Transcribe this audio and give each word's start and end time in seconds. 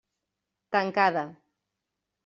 Tancada. 0.73 1.25